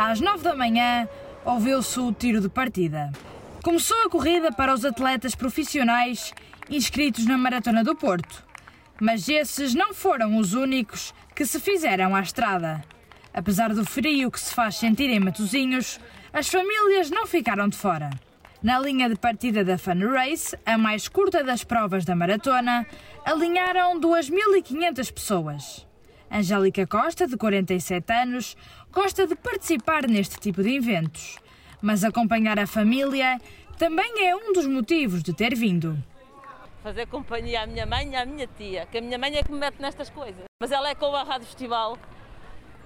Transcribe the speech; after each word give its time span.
Às 0.00 0.20
9 0.20 0.44
da 0.44 0.54
manhã, 0.54 1.08
ouviu-se 1.44 1.98
o 1.98 2.12
tiro 2.12 2.40
de 2.40 2.48
partida. 2.48 3.10
Começou 3.64 4.00
a 4.04 4.08
corrida 4.08 4.52
para 4.52 4.72
os 4.72 4.84
atletas 4.84 5.34
profissionais 5.34 6.32
inscritos 6.70 7.26
na 7.26 7.36
Maratona 7.36 7.82
do 7.82 7.96
Porto. 7.96 8.44
Mas 9.00 9.28
esses 9.28 9.74
não 9.74 9.92
foram 9.92 10.36
os 10.36 10.54
únicos 10.54 11.12
que 11.34 11.44
se 11.44 11.58
fizeram 11.58 12.14
à 12.14 12.20
estrada. 12.20 12.80
Apesar 13.34 13.74
do 13.74 13.84
frio 13.84 14.30
que 14.30 14.38
se 14.38 14.54
faz 14.54 14.76
sentir 14.76 15.10
em 15.10 15.18
Matosinhos, 15.18 15.98
as 16.32 16.46
famílias 16.46 17.10
não 17.10 17.26
ficaram 17.26 17.68
de 17.68 17.76
fora. 17.76 18.10
Na 18.62 18.78
linha 18.78 19.08
de 19.08 19.16
partida 19.16 19.64
da 19.64 19.76
Fun 19.76 20.12
Race, 20.12 20.56
a 20.64 20.78
mais 20.78 21.08
curta 21.08 21.42
das 21.42 21.64
provas 21.64 22.04
da 22.04 22.14
maratona, 22.14 22.86
alinharam 23.24 24.00
2.500 24.00 25.12
pessoas. 25.12 25.87
Angélica 26.30 26.86
Costa, 26.86 27.26
de 27.26 27.36
47 27.36 28.12
anos, 28.12 28.56
gosta 28.92 29.26
de 29.26 29.34
participar 29.34 30.06
neste 30.06 30.38
tipo 30.38 30.62
de 30.62 30.76
eventos, 30.76 31.38
mas 31.80 32.04
acompanhar 32.04 32.58
a 32.58 32.66
família 32.66 33.40
também 33.78 34.26
é 34.26 34.36
um 34.36 34.52
dos 34.52 34.66
motivos 34.66 35.22
de 35.22 35.32
ter 35.32 35.54
vindo. 35.54 35.96
Fazer 36.82 37.06
companhia 37.06 37.62
à 37.62 37.66
minha 37.66 37.86
mãe 37.86 38.10
e 38.10 38.16
à 38.16 38.26
minha 38.26 38.46
tia, 38.46 38.86
que 38.86 38.98
a 38.98 39.00
minha 39.00 39.18
mãe 39.18 39.36
é 39.36 39.42
que 39.42 39.50
me 39.50 39.58
mete 39.58 39.80
nestas 39.80 40.10
coisas. 40.10 40.44
Mas 40.60 40.70
ela 40.70 40.90
é 40.90 40.94
com 40.94 41.14
a 41.14 41.22
Rádio 41.22 41.46
Festival 41.46 41.98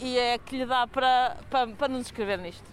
e 0.00 0.18
é 0.18 0.38
que 0.38 0.56
lhe 0.58 0.66
dá 0.66 0.86
para, 0.86 1.36
para, 1.50 1.66
para 1.68 1.88
nos 1.88 2.02
inscrever 2.02 2.38
nisto. 2.38 2.64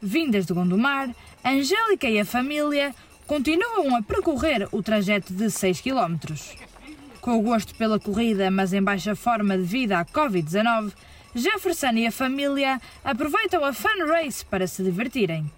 Vindas 0.00 0.46
de 0.46 0.52
Gondomar, 0.52 1.14
Angélica 1.44 2.08
e 2.08 2.20
a 2.20 2.24
família 2.24 2.94
continuam 3.26 3.96
a 3.96 4.02
percorrer 4.02 4.68
o 4.70 4.82
trajeto 4.82 5.32
de 5.32 5.50
6 5.50 5.80
km. 5.80 6.16
Com 7.24 7.38
o 7.38 7.40
gosto 7.40 7.74
pela 7.76 7.98
corrida, 7.98 8.50
mas 8.50 8.74
em 8.74 8.82
baixa 8.82 9.16
forma 9.16 9.56
devido 9.56 9.92
à 9.92 10.04
Covid-19, 10.04 10.92
Jefferson 11.34 11.92
e 11.92 12.06
a 12.06 12.12
família 12.12 12.78
aproveitam 13.02 13.64
a 13.64 13.72
Fun 13.72 14.04
Race 14.06 14.44
para 14.44 14.66
se 14.66 14.82
divertirem. 14.82 15.50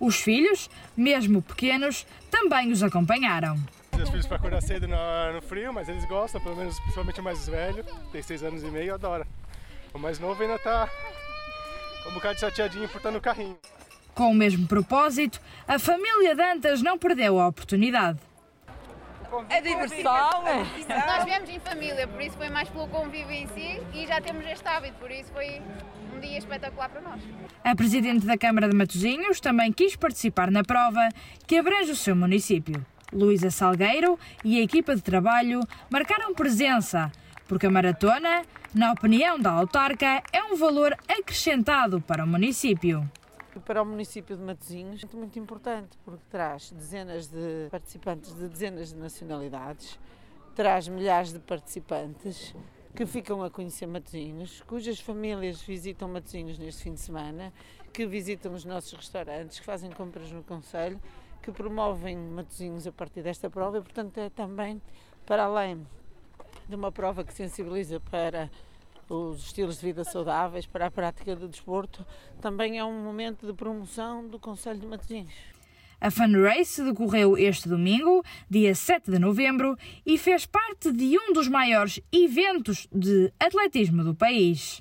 Os 0.00 0.16
filhos, 0.16 0.70
mesmo 0.96 1.42
pequenos, 1.42 2.06
também 2.30 2.72
os 2.72 2.82
acompanharam. 2.82 3.58
Os 3.92 4.08
filhos 4.08 4.26
para 4.26 4.38
acordar 4.38 4.62
cedo 4.62 4.88
no, 4.88 4.96
no, 5.34 5.42
frio, 5.42 5.70
mas 5.70 5.86
eles 5.86 6.06
gostam, 6.06 6.40
pelo 6.40 6.56
menos 6.56 6.80
principalmente 6.80 7.20
o 7.20 7.22
mais 7.22 7.46
velho, 7.46 7.84
tem 8.10 8.22
seis 8.22 8.42
anos 8.42 8.62
e 8.62 8.70
meio, 8.70 8.94
adora. 8.94 9.26
O 9.92 9.98
mais 9.98 10.18
novo 10.18 10.42
ainda 10.42 10.54
está 10.54 10.88
um 12.08 12.14
bocado 12.14 12.40
chateadinho 12.40 12.88
por 12.88 12.96
estar 12.96 13.10
no 13.10 13.20
carrinho. 13.20 13.58
Com 14.14 14.30
o 14.30 14.34
mesmo 14.34 14.66
propósito, 14.66 15.42
a 15.68 15.78
família 15.78 16.34
Dantas 16.34 16.80
não 16.80 16.96
perdeu 16.96 17.38
a 17.38 17.48
oportunidade. 17.48 18.18
É 19.48 19.60
diversão! 19.60 20.44
Nós 20.88 21.24
viemos 21.24 21.48
em 21.48 21.58
família, 21.60 22.06
por 22.06 22.20
isso 22.20 22.36
foi 22.36 22.48
mais 22.50 22.68
pelo 22.68 22.86
convívio 22.88 23.32
em 23.32 23.46
si 23.48 23.80
e 23.94 24.06
já 24.06 24.20
temos 24.20 24.44
este 24.46 24.66
hábito, 24.68 24.94
por 24.98 25.10
isso 25.10 25.32
foi 25.32 25.62
um 26.14 26.20
dia 26.20 26.38
espetacular 26.38 26.88
para 26.88 27.00
nós. 27.00 27.20
A 27.64 27.74
Presidente 27.74 28.26
da 28.26 28.36
Câmara 28.36 28.68
de 28.68 28.76
Matosinhos 28.76 29.40
também 29.40 29.72
quis 29.72 29.96
participar 29.96 30.50
na 30.50 30.62
prova 30.62 31.08
que 31.46 31.56
abrange 31.56 31.92
o 31.92 31.96
seu 31.96 32.14
município. 32.14 32.84
Luísa 33.12 33.50
Salgueiro 33.50 34.18
e 34.44 34.58
a 34.58 34.62
equipa 34.62 34.94
de 34.94 35.02
trabalho 35.02 35.60
marcaram 35.90 36.34
presença, 36.34 37.12
porque 37.46 37.66
a 37.66 37.70
maratona, 37.70 38.42
na 38.74 38.92
opinião 38.92 39.38
da 39.38 39.50
autarca, 39.50 40.22
é 40.32 40.42
um 40.42 40.56
valor 40.56 40.96
acrescentado 41.08 42.00
para 42.00 42.24
o 42.24 42.26
município 42.26 43.08
para 43.60 43.82
o 43.82 43.86
município 43.86 44.36
de 44.36 44.42
Matosinhos 44.42 45.02
é 45.04 45.16
muito 45.16 45.38
importante 45.38 45.98
porque 46.04 46.22
traz 46.30 46.70
dezenas 46.72 47.28
de 47.28 47.68
participantes 47.70 48.34
de 48.34 48.48
dezenas 48.48 48.90
de 48.90 48.96
nacionalidades, 48.96 49.98
traz 50.54 50.88
milhares 50.88 51.32
de 51.32 51.38
participantes 51.38 52.54
que 52.94 53.06
ficam 53.06 53.42
a 53.42 53.50
conhecer 53.50 53.86
Matosinhos, 53.86 54.60
cujas 54.62 55.00
famílias 55.00 55.62
visitam 55.62 56.08
Matosinhos 56.08 56.58
neste 56.58 56.82
fim 56.82 56.94
de 56.94 57.00
semana, 57.00 57.52
que 57.92 58.06
visitam 58.06 58.52
os 58.54 58.64
nossos 58.64 58.92
restaurantes, 58.92 59.60
que 59.60 59.64
fazem 59.64 59.90
compras 59.90 60.30
no 60.30 60.42
Conselho, 60.42 61.00
que 61.42 61.50
promovem 61.50 62.16
Matosinhos 62.16 62.86
a 62.86 62.92
partir 62.92 63.22
desta 63.22 63.50
prova 63.50 63.78
e, 63.78 63.80
portanto, 63.82 64.18
é 64.18 64.30
também 64.30 64.80
para 65.26 65.44
além 65.44 65.86
de 66.68 66.76
uma 66.76 66.92
prova 66.92 67.24
que 67.24 67.32
sensibiliza 67.32 67.98
para 67.98 68.50
os 69.14 69.44
estilos 69.44 69.78
de 69.78 69.86
vida 69.86 70.04
saudáveis, 70.04 70.66
para 70.66 70.86
a 70.86 70.90
prática 70.90 71.36
do 71.36 71.46
desporto, 71.46 72.04
também 72.40 72.78
é 72.78 72.84
um 72.84 73.04
momento 73.04 73.46
de 73.46 73.52
promoção 73.52 74.26
do 74.26 74.38
Conselho 74.38 74.80
de 74.80 74.86
Matosinhos. 74.86 75.32
A 76.00 76.10
Fun 76.10 76.42
Race 76.42 76.82
decorreu 76.82 77.38
este 77.38 77.68
domingo, 77.68 78.24
dia 78.50 78.74
7 78.74 79.10
de 79.10 79.18
novembro, 79.18 79.76
e 80.04 80.18
fez 80.18 80.46
parte 80.46 80.90
de 80.90 81.16
um 81.16 81.32
dos 81.32 81.46
maiores 81.46 82.00
eventos 82.10 82.88
de 82.90 83.32
atletismo 83.38 84.02
do 84.02 84.14
país. 84.14 84.80